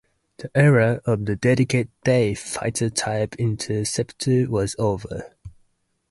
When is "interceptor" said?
3.35-4.49